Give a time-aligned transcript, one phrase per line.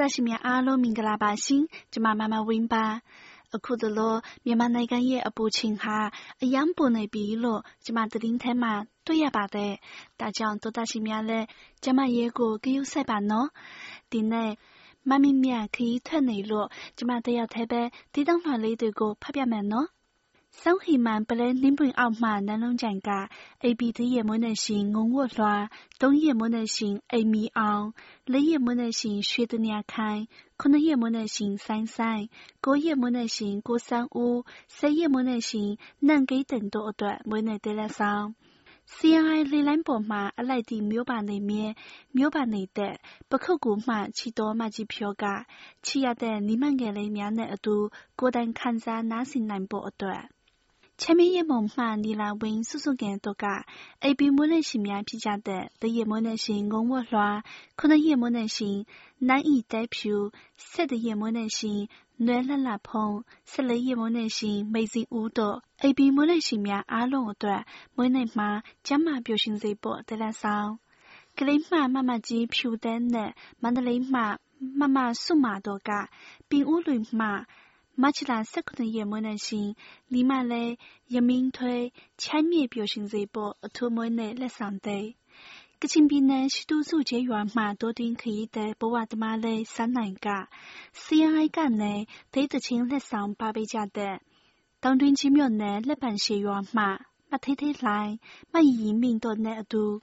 [0.00, 2.84] တော်တာရှင်များအားလုံးမင်္ဂလာပါရှင်ကျွန်မမမဝင်းပါ
[3.54, 5.96] အခုတလို့မြန်မာနိုင်ငံရဲ့အပူချိန်ဟာ
[6.42, 8.72] အယံပုံနေပြီလို့ကျွန်မသတင်းထဲမှာ
[9.06, 9.72] တွေ့ရပါတယ်
[10.20, 11.46] ဒါကြောင့်တော်တာရှင်များလည်း
[11.82, 13.48] ကျွန်မရဲ့ကိုကြည့်ဆက်ပါနော်
[14.12, 14.52] ဒီနေ့
[15.08, 17.82] မမင်းမြခီးထွက်နေလို့ကျွန်မတယောက်တည်းပဲ
[18.12, 19.88] ဒီတောင်းလှလေးတွေကိုဖတ်ပြမယ်နော်
[20.63, 23.29] 桑黑曼本来林本奥马南龙展噶，
[23.61, 32.29] A B D 也没能行我我乱，东也没能行 A 米昂，雷也没能行学的娘开，可能也没能行三三，
[32.59, 38.35] 哥也没能行过三五，谁也没能行能给等多段没能得了上。
[38.85, 41.65] CNI လေးလိုင်းပေါ်မှာအလိုက်တီမျိုးပါနေမြဲ
[42.15, 42.95] မျိုးပါနေတဲ့
[43.29, 45.23] ပခုတ်ကူမှချီတော်မကြီးဖြောက
[45.85, 47.75] ချီရတဲ့နိမငယ်လေးများနဲ့အတူ
[48.19, 50.23] ကိုယ်တိုင်ခံစားနားဆင်နိုင်ဖို့အတွက်
[50.97, 53.65] 前面也梦嘛，你来问叔叔更多噶，
[54.01, 57.43] A B 没能行面皮家的，但也没能行我我乱，
[57.75, 58.85] 可能也没能行
[59.17, 70.77] 难以代表，色的也没能行暖了拉碰，色的也没能行美人舞蹈，A B 没能行面阿龙段，没能嘛将嘛表现这波得了少，
[71.35, 76.09] 格里嘛妈妈鸡飘单的，曼德里嘛妈妈数码多噶，
[76.47, 77.47] 并乌伦嘛。
[77.95, 79.75] 马起来十可能也没能行，
[80.07, 85.15] 立马嘞一面推前面表现这波，土门内来上对。
[85.79, 90.47] 个前边呢许多组织员嘛多点可以得不话的嘛嘞三难噶，
[90.93, 94.21] 私人爱干呢对得清来上八倍价的，
[94.79, 98.19] 当段几秒呢来办些员嘛，嘛推推来，
[98.51, 100.01] 嘛移民到那度。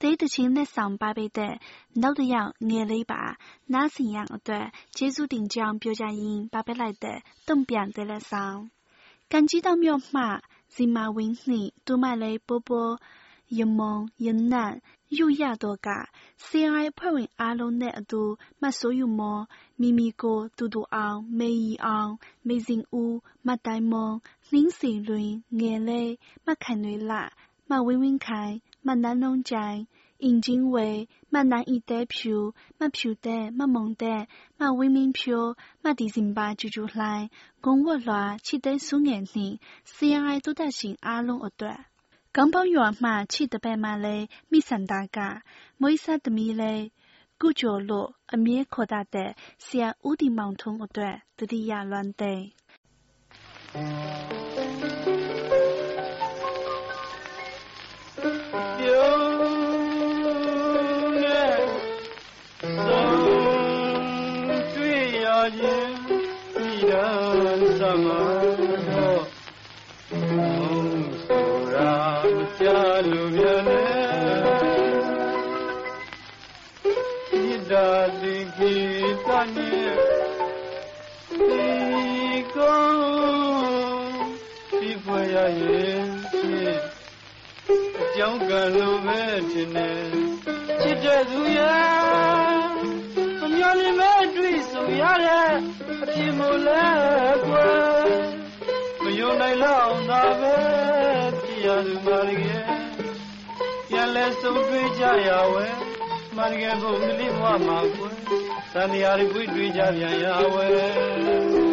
[0.00, 1.60] 对得清来上八倍的，
[1.92, 8.70] 老的样眼泪吧，那是样的，接住定奖表价银八百来的，东边得了上。
[9.28, 10.40] 感激到庙嘛，
[10.74, 12.98] 人马问你，都买来波波，
[13.48, 14.80] 一梦一难，
[15.10, 16.08] 有呀多噶。
[16.38, 27.34] 虽然派问阿龙那度，嘛所有么，咪咪哥，嘟嘟昂，美姨昂，美人屋，嘛大梦，零四轮，眼泪，嘛看内啦，
[27.66, 28.62] 嘛问问开。
[28.82, 29.86] 嘛南龙仔，
[30.19, 34.27] 引进位，嘛南一代票，嘛票的，嘛蒙的，
[34.57, 37.29] 嘛为民票，嘛第三把就出来，
[37.61, 41.85] 公我来，期待数眼呢，四样爱都得行阿龙一段。
[42.31, 45.43] 港宝园嘛，起得白马嘞，米三大家，
[45.77, 46.91] 每啥的米嘞，
[47.37, 52.51] 古角落，阿面扩大的，是五地盲通一段，得的呀乱的。
[53.75, 54.38] မှာ
[85.40, 86.78] ရရဲ့ဖြစ်
[88.00, 89.20] အကြောင်းကလို့ပဲ
[89.50, 90.02] ထင်တယ်
[90.80, 92.66] ချစ်တဲ့သူရဲ့
[93.40, 95.50] မမျော်လင့်မဲ့တွေ့ဆုံရတဲ့
[96.02, 96.86] အဖြစ်မို့လဲ
[97.44, 98.18] ကွယ်
[99.02, 100.56] မယုံနိုင်လောက်သာပဲ
[101.40, 102.64] ဖြစ်ရသူမာရရဲ့
[103.88, 105.66] ပြန်လဲဆုံးတွေ့ကြရဝဲ
[106.36, 108.14] မာရရဲ့ဘုံကလေးဘဝမှာကွယ်
[108.74, 111.69] သံဃာတွေတွေ့ကြပြန်ရဝဲ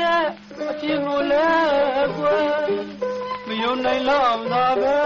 [0.00, 0.22] တဲ့
[0.70, 1.50] အဖြစ်ကိုလဲ
[2.16, 2.50] ကွယ်
[3.46, 4.98] မယုံနိုင်လောက်သာပဲ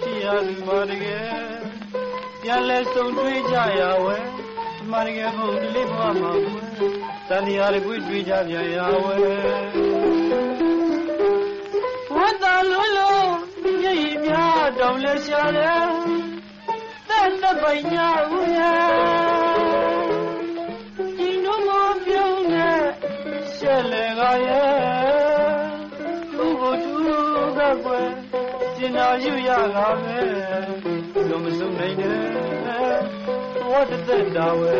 [0.00, 1.32] ဖြစ်ရသူမတကယ်
[2.42, 4.16] ပြန်လဲဆုံးတွေ့ကြရဝဲ
[4.80, 6.68] အမှန်တကယ်ဘုံဒီလေးဘဝမှာကွယ်
[7.28, 9.16] တန်တရားတွေတွေ့ကြပြန်ရဝဲ
[12.14, 13.30] ဝတ်တော်လုံးလုံး
[13.80, 15.86] မြည်များတောင်လဲရှာတယ်
[17.08, 19.21] တဲ့တဲ့ပိုင်ညာဦးရဲ့
[28.96, 30.18] နာယူရတာပဲ
[31.28, 32.16] လုံးမစုံနိုင်တဲ့
[33.70, 34.76] ဝတ်တဲ့တာဝဲ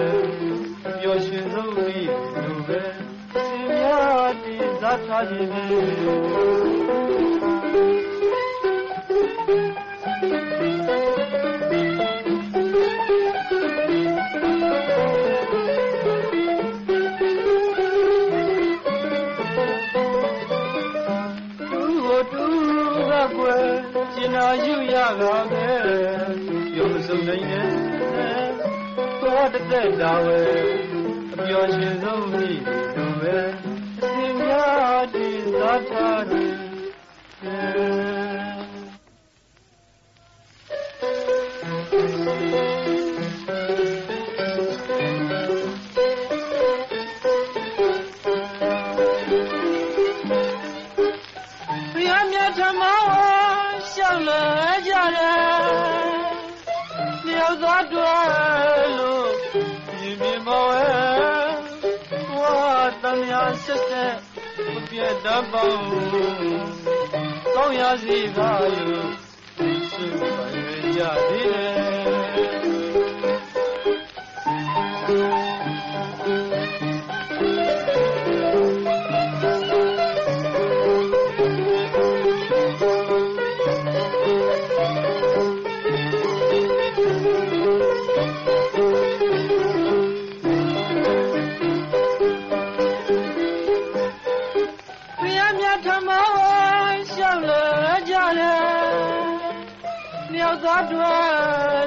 [1.00, 2.08] ပျော်ရွှင်ဆုံးပြီး
[2.44, 2.80] လူပဲ
[3.32, 5.50] စင်များတည်ဇာထားခြင်း
[24.34, 24.36] ရ
[25.20, 25.66] ပါပဲ
[26.76, 27.70] ရုံစုံနိုင်တယ်
[29.20, 30.40] သွားတဲ့တာဝဲ
[31.32, 32.46] အပျော်ရှင်ဆုံးမိ
[32.94, 33.38] တို့ပဲ
[34.00, 36.51] အစင်များတည်သာထား
[65.12, 66.06] တ်တတ်ပါဘူး
[67.54, 69.10] ကောင်းရစီပါလို့
[69.56, 71.71] သူပိုင်ရသေးတ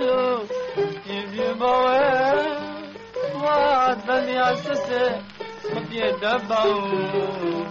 [0.03, 0.39] လို့
[1.03, 2.03] ပြင်းပြင်းပေါ်ဝဲ
[3.43, 3.61] ဝါ
[4.07, 5.13] တန်ရဆက်ဆက်
[5.71, 7.65] မပြတ်တတ်ပါဘူး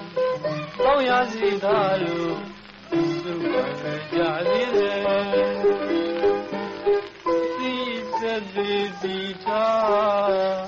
[0.79, 2.37] ပေါင်းရစီသာလို့
[3.23, 4.19] သူ့ပဲကြ
[4.49, 5.01] သေးတယ်
[7.55, 7.73] စီ
[8.19, 8.21] စ
[8.53, 10.63] သည်စီထား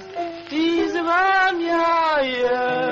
[0.50, 2.85] ဒီစကားများရဲ့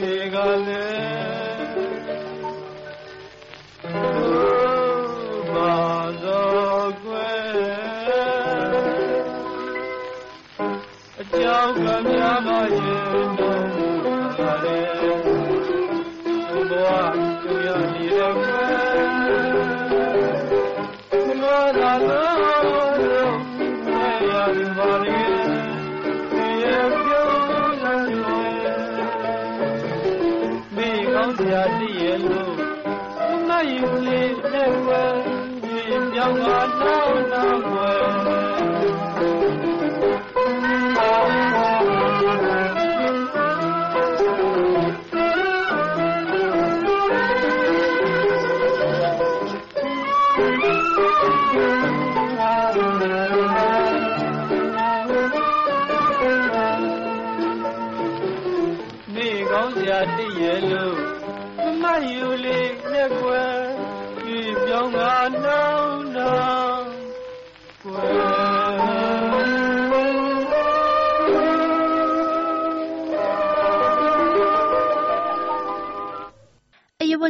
[0.00, 0.36] တွေက
[0.66, 1.64] လည်း
[5.50, 5.74] ဘာ
[6.22, 7.50] သောကွယ်
[11.20, 13.02] အကြောင်းကများပါရဲ့
[13.38, 13.62] တော့
[14.36, 14.78] ပါလေ
[16.70, 23.34] ဘဝကျရနေတဲ့ကွယ်ဘောသာလို့
[24.28, 25.29] ရပါလေ
[31.48, 32.54] ရာတည်ရဲ့လို့
[33.48, 35.04] မယူလေးနဲ့ဝဲ
[35.62, 38.29] ဒီပြောင်းလာတော့တော့ဝဲ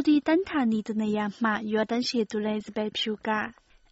[0.08, 3.28] ဒီတန်ထာနီတနေရမှရွာတန်းရှိသူလဲစပယ်ဖြူက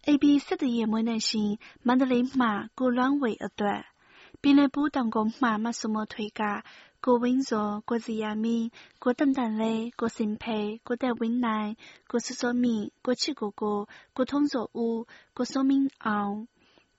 [0.07, 1.51] AB စစ်တရေမွေးနေရှင်
[1.87, 2.47] မန္တလေးမှ
[2.79, 3.81] ကိုလွမ်းဝေအတွက်
[4.41, 6.41] ပင်လယ်ပူးတောင်ကုန်းမှမဆုမထွေက
[7.03, 7.51] 郭文作、
[7.87, 8.45] 郭子亚明、
[9.03, 9.63] 郭等等嘞、
[9.99, 10.43] 郭新培、
[10.87, 11.77] 郭德文来、
[12.09, 12.65] 郭苏苏敏、
[13.03, 15.05] 郭七哥哥、郭通作武、
[15.35, 16.47] 郭苏明昂、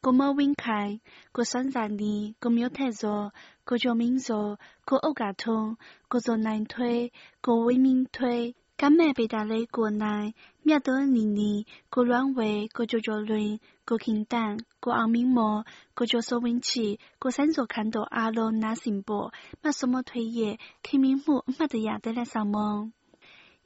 [0.01, 1.01] 郭莫文开、
[1.33, 3.33] 郭双赞丽、郭苗太作、
[3.67, 8.55] 郭ကျော明作、郭欧嘎通、郭作南推、郭伟明推。
[8.81, 15.65] 甘美北大嘞郭南、苗德妮妮、郭阮伟、郭九九伦、郭庆丹、郭昂明模、
[15.95, 22.93] 郭九苏文琪、郭三座看到阿罗那信博、马什么推也、开明木马的亚得来上梦。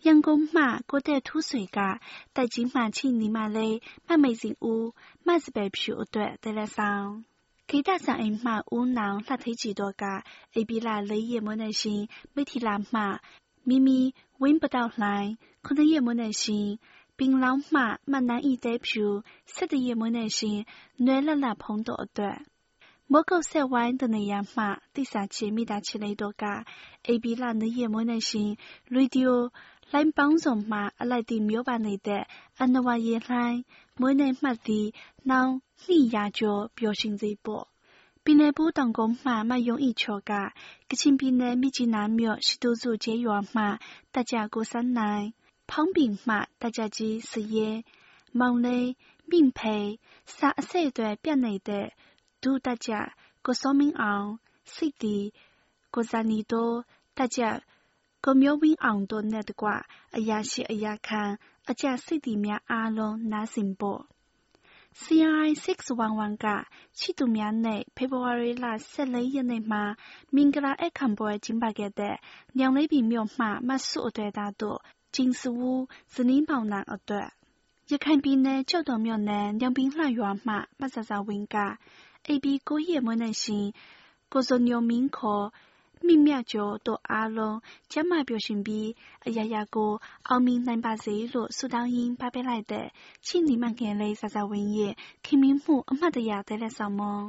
[0.03, 2.01] 阳光马郭得土水噶，
[2.33, 7.25] 带金马青泥马嘞，马美人屋，马是白皮对得来上。
[7.67, 10.25] 给大上一马乌囊，那推几多噶？
[10.55, 13.21] A B 啦雷也没耐心，没提拉马。
[13.65, 16.79] 咪咪揾不到嚟，可能也冇耐心。
[17.17, 20.65] 槟榔嘛，蛮难以代表，食的也冇耐心，
[20.97, 22.47] 暖了啦碰到一段。
[23.07, 26.65] 莫够食完的那样嘛，第三期咪大起来多噶，
[27.03, 28.57] A B 啦的也冇耐心，
[28.89, 29.51] radio
[29.91, 32.27] 来帮助嘛，来的没有办你的，
[32.57, 33.65] 安那话也来，
[33.97, 37.69] 冇耐嘛的，那你呀就表现这一波。
[38.28, 40.32] ပြည်နယ်ဘူးတောင်ကုန်းမှမယုံဤချော်က
[40.90, 43.64] ကချင်ပြည်နယ်မြစ်ကြီးနားမြို့ရှိတိုးစုကျေးရွာမှ
[44.16, 45.26] တကြကိုစန်းနိုင်
[45.70, 47.70] ဖောင်းပင်မှတကြကြီးစရဲ
[48.40, 48.88] မောင်လေး
[49.30, 49.78] မြင့်ဖေ
[50.36, 51.88] စာအစိတ်တွေပြတ်နေတဲ့
[52.42, 52.92] ဒုတကြ
[53.46, 54.28] ကိုစောမင်းအောင်
[54.74, 55.18] စိတ်တီ
[55.94, 56.72] ကိုဇာနီတို
[57.18, 57.42] တကြ
[58.24, 59.68] ကိုမျိုးဝင်းအောင်တို့နဲ့တကွ
[60.16, 61.22] အရာရှိအရာခံ
[61.70, 64.02] အကြစိတ်တီများအားလုံးနားစင်ဖို့
[65.04, 66.46] CRI 611က
[67.00, 69.84] ချစ်သူများနေ့ဖေဖော်ဝါရီလ14ရက်နေ့မှာ
[70.36, 72.16] မင်္ဂလာဧည့်ခံပွဲကျင်းပခဲ့တဲ့
[72.58, 74.80] ညောင်လေးပင်မြို့မှမဆုအတွေ့သားတို့
[75.16, 75.72] ကျင်းစဝူ
[76.14, 77.30] ဇနီးပေါင်းနိုင်အတွက်
[77.92, 81.58] ရခိုင်ပြည်နယ်ကျောက်တော်မြို့နယ်ညောင်ပင်လှရွာမှမဆဆဝင်းက
[82.28, 83.66] AB 9ရက်မွေးနေ့ရှင်
[84.32, 85.46] ကိုဇော်ညိုမင်းခေါ်
[86.06, 87.58] မိမြကျော်တို့အားလုံး
[87.92, 88.90] ကျန်းမာပျော်ရွှင်ပြီး
[89.28, 89.92] အရာရာကို
[90.28, 92.88] အောင်မြင်နိုင်ပါစေလို့ ဆုတောင်းရင်းပပေးလိုက်တဲ့
[93.26, 94.94] ချစ်နီမငယ်လေးဇဇဝင်းရဲ့
[95.26, 97.20] ခင်မင်းမှုအမှတ်တရတဲ့လက်ဆောင်မုံ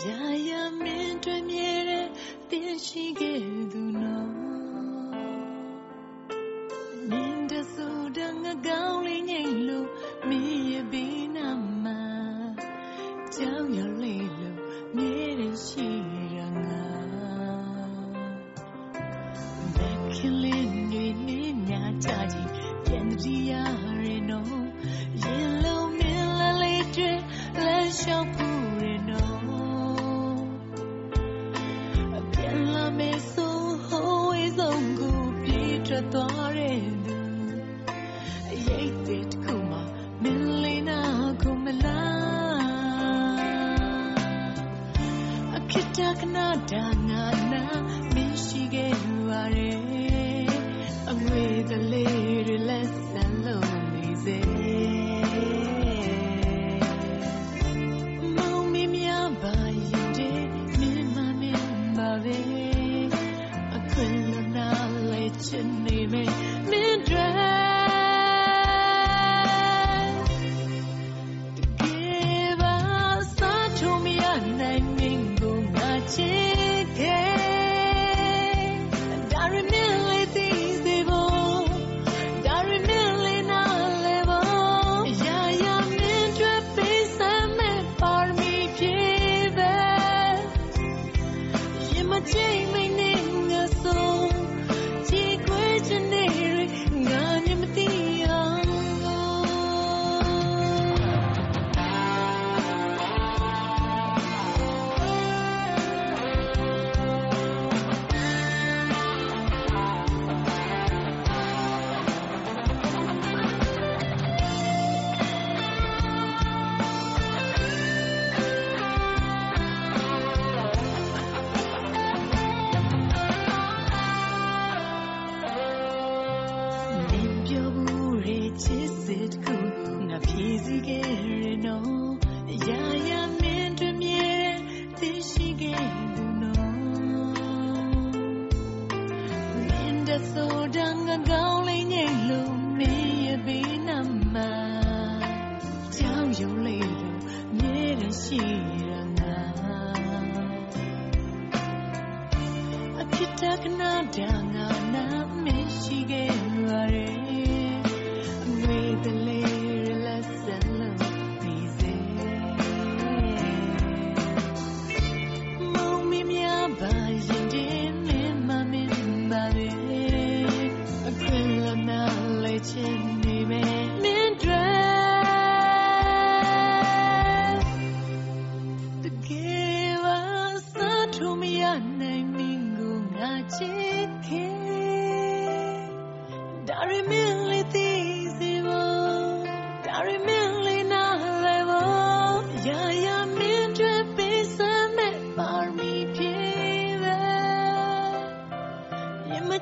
[0.00, 2.06] ရာရာမင်းတွေ့မြဲတဲ့
[2.50, 3.31] တင်ရှိခဲ့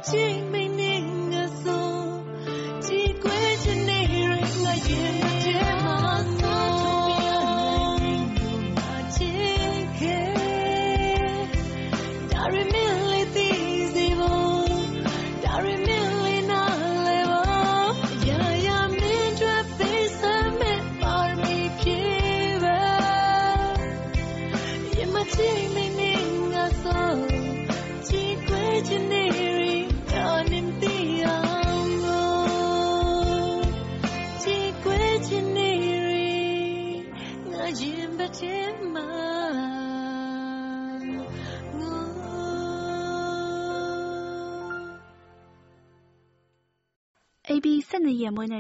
[0.02, 0.50] 尽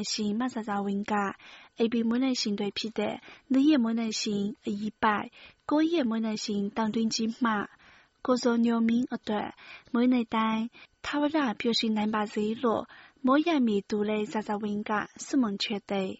[0.04, 1.14] 12ရက်မွေးနေ့ရှင်မဆာဆာဝင်းက
[1.78, 3.14] AB မွေးနေ့ရှင်တွေဖြစ်တဲ့
[3.52, 5.26] ၂ရက်မွေးနေ့ရှင်အရီပိုက်
[5.68, 7.52] ၉ရက်မွေးနေ့ရှင်တောင်တွင်းကြီးမှ
[8.26, 9.48] ကိုဇော်ညိုမင်းအတွက်
[9.92, 10.64] မွေးနေ့တိုင်း
[11.04, 12.82] ထာဝရပျော်ရွှင်နိုင်ပါစေလို့
[13.26, 14.90] မိုးရမီသူလေးဆာဆာဝင်းက
[15.24, 16.10] ဆုမွန်ချွဲတဲ့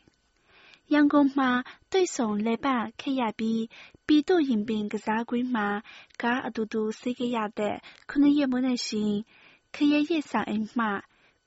[0.93, 1.51] ရန်ကုန်မှာ
[1.91, 3.63] တွေ့ဆုံလည်ပတ်ခဲ့ရပြီး
[4.07, 4.83] ပြည်သူ့ရင်ပင်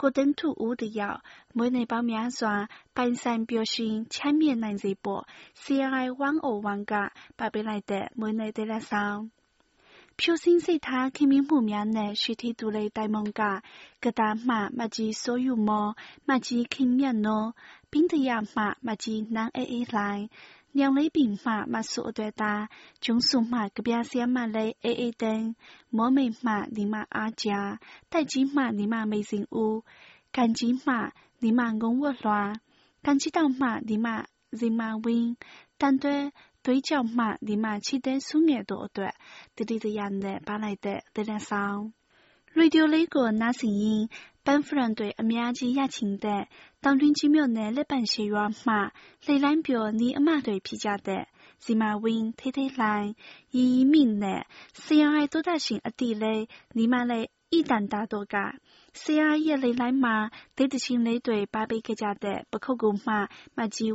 [0.01, 1.19] ကိုတန်းထူဦးတယောက်
[1.57, 2.55] မွေးနေပေါင်းများစွာ
[2.95, 5.23] ပိုင်ဆိုင်ပျော်ရွှင်ချမ်းမြေ့နိုင်စေဖို့
[5.61, 6.05] CRI
[6.47, 6.93] 101က
[7.37, 9.19] ပတ်ပေးလိုက်တဲ့မွေးနေ့တလက်ဆောင်
[10.19, 13.41] ဖြူစင်းစိတ်ထားခင်မင်းမှုများနဲ့ရှိသည့်သူလေးတိုင်မုံက
[14.03, 15.69] ကဒါမှမကြီးဆိုယူမ
[16.29, 17.45] မကြီးခင်မြတ်နော
[17.91, 20.25] ပင်းတရမှမကြီးနန်းအေးအေးလိုင်း
[20.77, 22.63] ညောင်လေးပင်မှမဆုအတွက်သား
[23.03, 25.47] ကျုံစုမှကပြားစရမလေးအေးအေးသိန်း
[25.97, 27.59] မောမိတ်မှဒီမအားကြာ
[28.11, 29.77] တိုက်ကြီးမှဒီမမေစင်ဦး
[30.35, 30.95] ကန်ကြီးမှ
[31.41, 32.41] ဒီမငုံဝတ်လွှာ
[33.05, 34.07] ကန်ကြီးတောင်မှဒီမ
[34.59, 35.31] ဇီမဝင်း
[35.79, 36.17] တန်တွဲ
[36.63, 39.13] သွေးကြောက်မှဒီမချီတဲ့ဆုငယ်တို့အတွက်
[39.55, 41.79] တတိတရနဲ့ပါလိုက်တဲ့တဲ့ဆောင်
[42.55, 44.03] ရေဒီယိုလေးကိုနားဆင်ရင်
[44.45, 46.43] ပန်းဖရန်တွေအများကြီးရချင်တဲ့
[46.83, 48.73] တောင်တွင်းကြီးမြို့နယ်လက်ပံရှည်ရွာမှ
[49.25, 51.23] လှိလိုင်းပြော်နီးအမတွေဖြစ်ကြတဲ့
[51.63, 53.07] ဇီမာဝင်းထေးထေးလှိုင်
[53.55, 54.41] ရီရီမြင့်နဲ့
[54.83, 56.43] ဆရာဟိုင်တိုးတက်ရှင်အတိလေး
[56.77, 58.35] နီမလေးဣတန်တာတို့က
[59.01, 60.15] ဆရာရဲ့လေလိုင်းမှာ
[60.57, 63.13] ဒေတချင်းလေးတွေပါပေးခဲ့ကြတဲ့ပခုတ်ကူမှ
[63.57, 63.93] မကြီး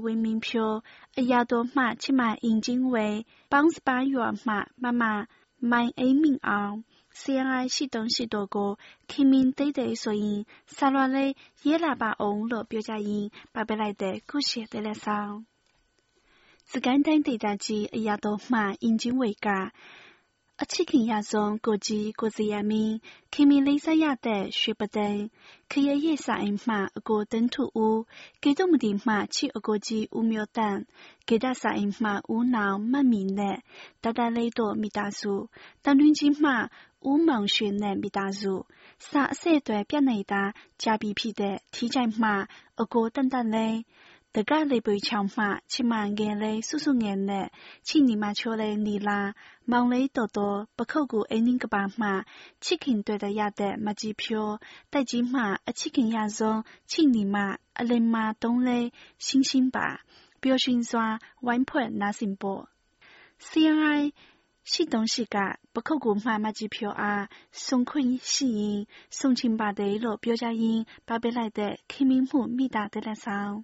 [7.18, 10.40] ဝင်းမင်းဖြိုးအရာတော်မှချစ်မအင်ဂျင်းဝေပေါင်းစပါရွာမှမမမိုင်အိမ်မင်းအောင် CNI ရှိတုံးရှိတော်ကိုခင်မင်တိတ်တဲ့ဆိုရင်
[10.74, 11.32] ဆာလွာလေး
[11.64, 15.32] ရေးလာပါအောင်လို့ပြောကြရင်ပါပေးလိုက်တဲ့ခုရှိတဲ့လက်ဆောင်
[16.72, 19.48] စကိုင်းတိုင်းဒေသကြီးအရာတော်မှအင်ဂျင်းဝေက
[20.62, 22.94] အချစ်ခင်ရဆုံးကိုကြီးကိုစရာမင်း
[23.32, 25.22] ခင်မင်လေးစားရတဲ့ရွှေပသိန်း
[25.70, 28.00] ခရရဲ့ဆိုင်မှအကိုတန်းထုဦး
[28.42, 30.76] ကေတုမဒီမှချစ်အကိုကြီးဦးမျိုးတန်
[31.28, 33.58] ကေဒဆိုင်မှဦးနောင်မတ်မီနဲ့
[34.02, 35.32] တတလေးတို့မိသားစု
[35.84, 36.52] တန်တွင်းကြီးမှ
[37.10, 38.54] ဦးမောင်ရွှေနဲ့မိသားစု
[39.08, 40.42] စာအဆက်အသွယ်ပြတ်နေတာ
[40.82, 42.30] ကြာပြီဖြစ်တဲ့ထီးချိုင်မှ
[42.80, 43.76] အကိုတန်တန်လေး
[44.34, 47.46] တကလေးပွေချောင်းမှချီမန်ငယ်လေးစုစုငယ်နဲ့
[47.86, 49.20] ချီနီမချိုလေးနီလာ
[49.70, 52.08] မောင်လေးတော်တော်ပခုတ်ကူအင်းင်းကပါမှ
[52.64, 54.54] ချစ်ခင်တွေ့တဲ့ရတဲ့မကြီးဖြိုး
[54.92, 57.36] တိုက်ကြီးမှအချစ်ခင်ရဆုံးချီနီမ
[57.78, 58.86] အလင်မာတုံးလေး
[59.26, 59.88] ရှင်းရှင်းပါ
[60.42, 61.06] ပျော်ရွှင်စွာ
[61.46, 62.08] ဝိုင်းဖွဲ့နာ
[64.72, 65.36] ဆင်ဖို့ CRI ရှိတုံးရှိက
[65.74, 67.24] ပခုတ်ကူမှမကြီးဖြိုးအား
[67.66, 68.80] ဆုံခွင့်ရှိရင်
[69.18, 73.54] ဆုံချင်ပါတယ်လို့ပြောကြရင်ပါပေးလိုက်တဲ့ခင်မင်းမှုမိတာတဲ့လက်ဆောင်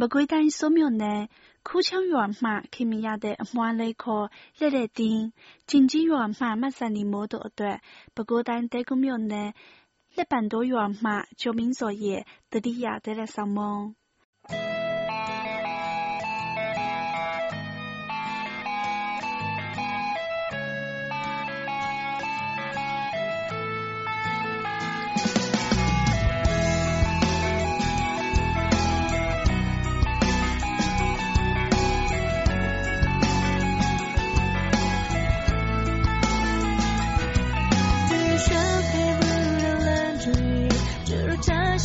[0.00, 1.22] မကွေးတိုင်းစိုးမြို့နယ်
[1.66, 4.26] ခူးချောင်းရွာမှခင်မင်ရတဲ့အမွှားလေးခေါ်
[4.58, 5.24] လက်လက်တင်း
[5.68, 7.02] ကျင်ကြီးရွာမှမဆန်နီ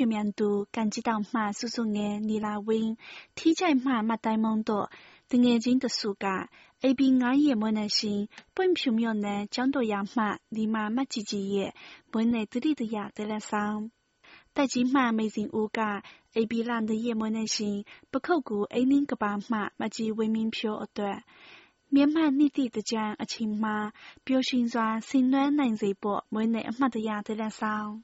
[0.00, 2.96] 学面度，感激到马叔叔眼你拉温，
[3.34, 4.88] 体在马马呆蒙多，
[5.28, 6.48] 的眼睛的暑假，
[6.80, 11.74] A B 眼也没耐心，本票苗呢讲到养马，你妈马几几夜，
[12.10, 13.90] 没耐这里的呀得来上。
[14.54, 21.22] 但今马没人物价，A B 懒的也没耐心，不考顾 A 零个把马，马及为民票而对。
[21.90, 23.92] 缅甸内地的讲而亲马，
[24.24, 28.02] 表现说心暖难热波，没耐马的呀得来上。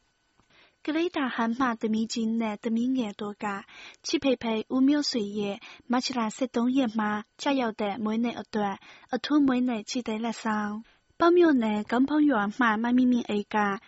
[0.85, 3.65] 格雷达汉马的米金呢的米眼多噶，
[4.03, 10.85] 七佩佩五秒岁月，马起来塞东野马，加油的每年一段，而土每年期待来上。
[11.17, 13.81] 保苗呢跟朋友马马咪咪 A 噶，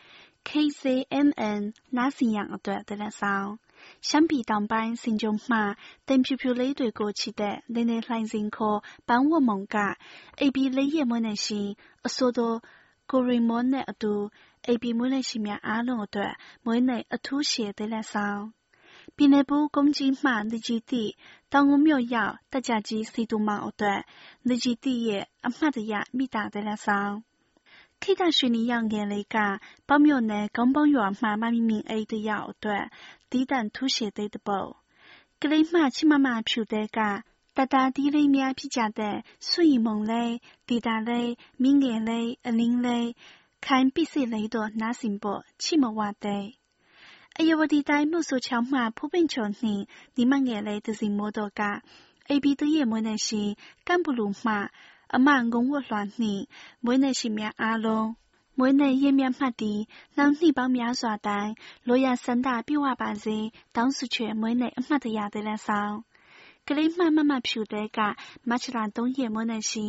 [0.44, 3.58] KCMN 那信仰一段的来上。
[4.00, 9.98] 相比当班新中马，等飘飘雷队过去的，奶奶来人可帮我梦噶，
[10.36, 12.62] A B 雷也没能行，说到。
[13.06, 14.14] ကိုရီမွန်နဲ့အတူ
[14.69, 16.33] အေပီမွေးနေ့ရှင်များအားလုံးအတွက်
[16.65, 18.41] မွေးနေ့အထူးရှည်တဲ့လက်ဆောင်
[19.15, 21.03] ပြည်နယ်ဘူး公鸡မှနေကြီးတိ
[21.51, 23.99] တောင်ငုံမြို့ရောက်တက်ကြကြီးစီတူမောင်အတွက်
[24.47, 27.13] နေကြီးတိရဲ့အမှတ်တရမိတာတဲ့လက်ဆောင်
[28.01, 29.37] ခိတရွှေနီရောက်ငယ်လေးက
[29.87, 32.85] ပေါ့မြို့နယ်ကုန်းပုံရွာမှမမီမင်အိတ်တရောက်အတွက်
[33.29, 34.69] တီးတန့်ထူးရှည်တဲ့တပုတ်
[35.41, 36.99] ကလေးမှချမမဖြူတဲ့က
[37.57, 39.17] တတဒီလေးများဖြစ်ကြတဲ့
[39.49, 40.33] ဆွေမုံလေး
[40.67, 43.09] ဒေတာလေးမင်းငယ်လေးအလင်းလေး
[43.65, 46.45] ခိုင်ပိစိလေးတို့နားစင်ပေါ်ချိမဝတဲ့
[47.37, 49.83] အယဝတီတိုင်းမှုဆိုချောင်းမှဖူးပင်ချုံနှင့်
[50.15, 51.61] ဒီမငယ်လေးတစီမိုးတော့က
[52.29, 53.49] အေဘီတရဲ့မွေးနေ့ရှင်
[53.87, 54.53] ကမ်ပလူမှ
[55.15, 56.43] အမငုံဝလွှမ်းနှင့်
[56.85, 58.07] မွေးနေ့ရှင်များအားလုံး
[58.57, 59.73] မွေးနေ့ရက်မြတ်မှတ်တီ
[60.17, 61.51] နောက်နှစ်ပေါင်းများစွာတိုင်
[61.87, 63.37] လိုရစန္ဒပြဝပါစေ
[63.75, 65.95] တောင်းစုချွေမွေးနေ့အမှတ်တရတဲ့လက်ဆောင်
[66.67, 67.99] ကလေးမှမမဖြူတဲ့က
[68.49, 69.87] မချလာသုံးရမွနဲ့ရှိ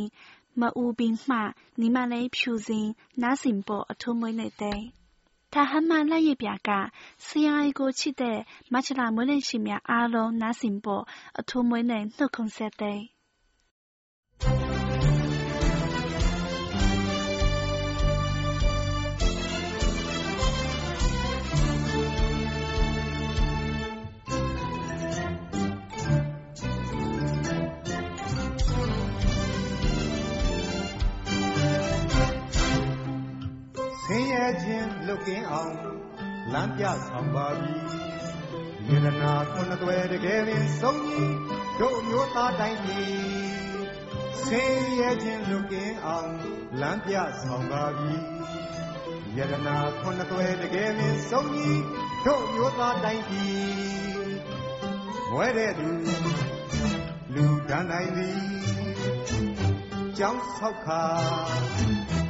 [0.55, 4.93] 没有兵马，你们来飘人，哪行不土没来得？
[5.51, 11.07] 他很慢那一边干，是要一个去的，马起来没人去面阿龙哪行不
[11.47, 13.11] 土没来都空下的。
[34.63, 35.75] ခြင်းလွတ်ကင်းအောင်
[36.53, 37.75] လမ်းပြဆောင်ပါပြီ
[38.89, 41.35] ယန္တနာခုနှစ်သွဲတကယ်ပင်ဆုံးကြီး
[41.81, 43.13] တို့မျိုးသားတိုင်းပြည်
[44.45, 46.33] ဆင်းရဲခြင်းလွတ်ကင်းအောင်
[46.81, 48.15] လမ်းပြဆောင်ပါပြီ
[49.37, 51.83] ယန္တနာခုနှစ်သွဲတကယ်ပင်ဆုံးကြီး
[52.27, 53.61] တို့မျိုးသားတိုင်းပြည်
[55.35, 55.89] ဝဲတဲ့သူ
[57.35, 58.41] လူတန်းတိုင်းသည်
[60.19, 61.05] ကြောင်းဆောက်ခါ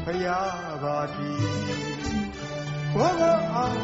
[0.05, 0.41] ဖရာ
[0.83, 1.90] ပါတီ
[2.95, 3.81] ဘောဘောအောင်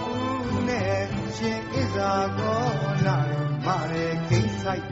[0.69, 2.64] နဲ့ရှင်ဣဇာကော
[3.07, 3.16] နာ
[3.64, 4.87] မရေကိဆိုင်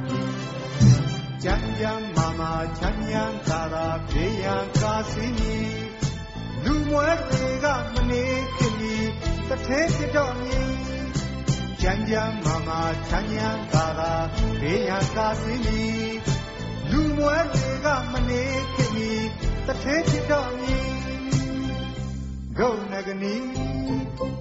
[1.42, 5.58] ကြံကြံမာမာချမ်းချမ်းသာသာပြေရန်ကာစီနီ
[6.64, 8.24] လူမွဲတွေကမနေ
[8.56, 8.96] ခင်ဒီ
[9.48, 10.74] တထဲဖြစ်တော့မြည်
[11.80, 14.12] ကြံကြံမာမာချမ်းချမ်းသာသာ
[14.60, 15.84] ပြေရန်ကာစီနီ
[16.90, 19.10] လူမွဲတွေကမနေခင်ဒီ
[19.66, 21.13] တထဲဖြစ်တော့မြည်
[22.58, 23.36] ဂုဏနဂနီ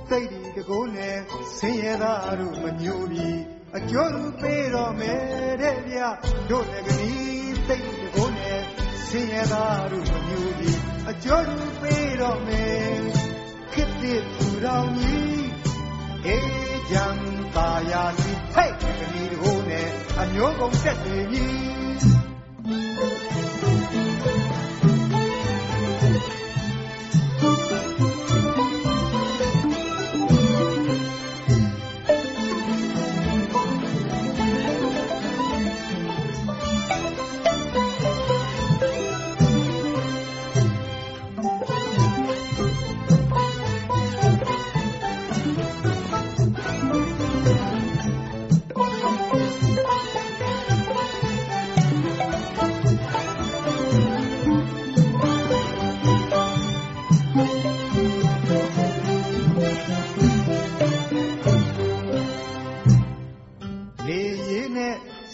[0.09, 1.17] စိတ်ဒီတကိုးနဲ့
[1.57, 3.39] ဆင်းရဲသားတို့မညိုပြီး
[3.77, 5.99] အကျိုးပေးတော်မယ်တဲ့ဗျ
[6.49, 7.11] တို့နဂနီ
[7.67, 8.59] စိတ်ဒီတကိုးနဲ့
[9.07, 12.97] ဆင်းရဲသားတို့မညိုပြီးအကျိုးပေးတော်မယ်
[13.73, 15.43] ခစ်တဲ့သူတော်ကြီး
[16.25, 17.05] အေးကြံ
[17.55, 18.33] ပါရစီ
[19.13, 19.87] နီတကိုနဲ့
[20.19, 21.37] အမျိုးကုန်တက်တွေမြ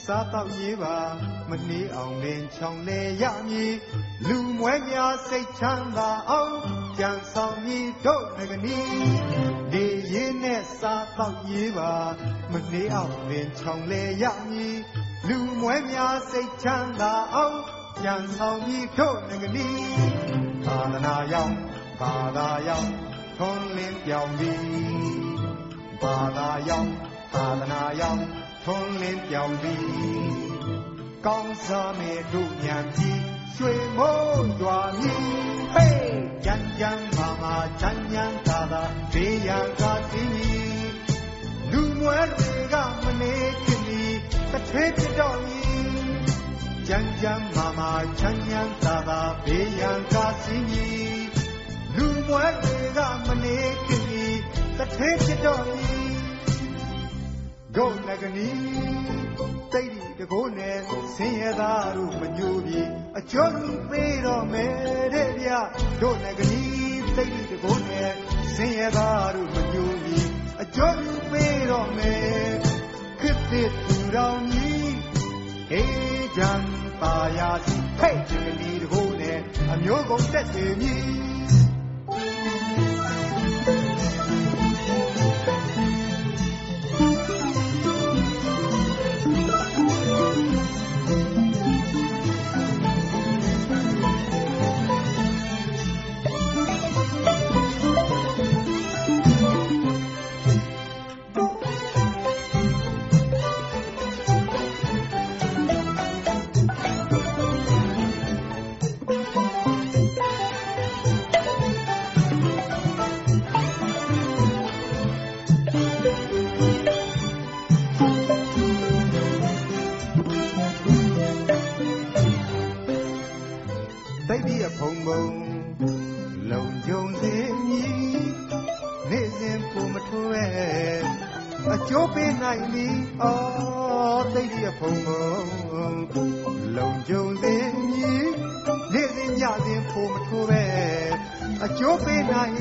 [0.09, 0.97] စားတော့ရေးပါ
[1.49, 3.73] မနှီးအောင်လင်းချောင်းလေရမည်
[4.27, 8.79] လူမွဲများစိတ်ချမ်းသာအောင် ကြံဆောင်မည်တို့ငကနီ
[9.73, 11.93] လေရေးနဲ့စားတော့ရေးပါ
[12.51, 14.77] မနှီးအောင်လင်းချောင်းလေရမည်
[15.27, 17.59] လူမွဲများစိတ်ချမ်းသာအောင်
[18.03, 19.69] ကြံဆောင်မည်တို့ငကနီ
[20.65, 21.55] သာသနာရောက်
[21.99, 22.91] ဘာသာရောက်
[23.37, 24.63] ထွန်းလင်းပြောင်းသည်
[26.01, 26.91] ဘာသာရောက်
[27.33, 28.23] သာသနာရောက်
[28.63, 29.85] ထွန်းလင်းပြောင်းသည်
[31.25, 35.23] ကောင်းစားမေတို့ညံပြီး ရွှေမိုးရွာမည်
[35.73, 40.89] ဟေးကြံကြံမာမာချမ်းချမ်းသာသာဘေးရန်ကသိမည်
[41.71, 44.03] လူမွဲတွေကမနေခင်မီ
[44.51, 45.89] တစ်ထေးဖြစ်တော့မည်
[46.87, 51.19] ကြံကြံမာမာချမ်းချမ်းသာသာဘေးရန်ကသိမည်
[51.95, 54.25] လူမွဲတွေကမနေခင်မီ
[54.77, 56.09] တစ်ထေးဖြစ်တော့မည်
[57.75, 58.49] တို့ငကနီ
[59.73, 60.77] တိတ်ဒီတကိုးနဲ့
[61.15, 62.81] ဆင်းရဲသားတို့မညိုပြီ
[63.19, 64.75] အကျော်လူပေးတော့မယ်
[65.13, 65.49] တဲ့ဗျ
[66.01, 66.63] တို့ငကနီ
[67.15, 68.11] တိတ်ဒီတကိုးနဲ့
[68.55, 70.19] ဆင်းရဲသားတို့မညိုပြီ
[70.61, 72.51] အကျော်လူပေးတော့မယ်
[73.21, 74.97] ခစ်တဲ့သူတော်ကြီး
[75.71, 76.51] အေးကြံ
[77.01, 79.39] ပါရစီဟဲ့ငကနီတကိုးနဲ့
[79.71, 81.38] အမျိုးကုန်တက်စီမြည်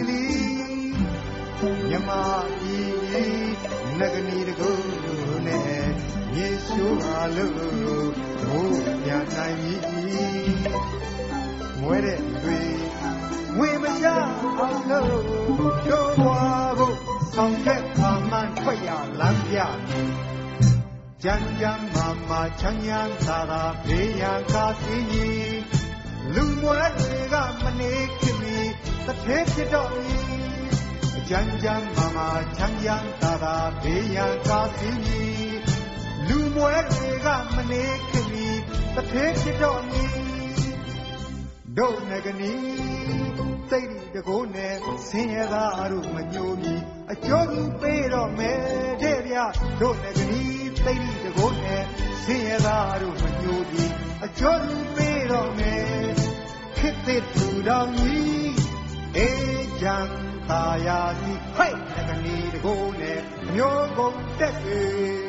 [0.09, 2.11] ပေးနိုင်မည်မြမ
[2.61, 2.99] ကြီး
[3.99, 4.71] နဂနီတကူ
[5.47, 5.81] နဲ့
[6.37, 7.55] ယေရှုအားလို့
[8.47, 9.81] ဘိုးပြန်နိုင်မည်
[11.81, 12.61] မွဲတဲ့တွေ
[13.57, 14.07] ငွေမရ
[14.59, 15.11] အောင်လို့
[15.89, 16.97] တို့ဘွားဖို့
[17.35, 19.59] ဆောင်ခဲ့ပါမှန်ထွက်ရလမ်းပြ
[21.23, 25.59] ကြမ်းကြမ်းမာမာချမ်းချမ်းသာသာဘေးရန်ကားစီကြီး
[26.35, 28.59] လူမွဲတွေကမနေခင်မီ
[29.09, 30.29] တစ်သေးဖြစ်တော့မည်
[31.29, 35.59] ကြမ်းကြမ်းမာမာချမ်းချမ်းသာသာဘေးရန်ကားစီကြီး
[36.29, 38.49] လူမွဲတွေကမနေခင်မီ
[38.95, 40.17] တစ်သေးဖြစ်တော့မည်
[41.79, 42.55] တို့ငကနီ
[43.71, 44.75] စိတ်ဒီတကိုးနဲ့
[45.09, 46.75] ဆင်းရဲသားတို့မညိုမီ
[47.13, 48.61] အကျိုးသူပေးတော့မယ်
[49.03, 49.37] တဲ့ဗျ
[49.81, 50.43] တို့ငကနီ
[50.83, 51.83] စိတ်ဒီတကိုးနဲ့
[52.23, 53.85] ဆင်းရဲသားတို့မညိုမီ
[54.25, 56.09] အကျိုးသူပေးတော့မယ်
[56.79, 58.68] ခစ်တဲ့သူတော်ကြီး
[59.19, 60.11] အေးချမ်း
[60.51, 65.29] သာယာစီဟဲ့ငကနီတကိုးနဲ့အမျိုးကုန်တက်ပြီ